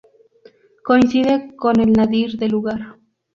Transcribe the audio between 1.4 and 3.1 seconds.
con el nadir del lugar.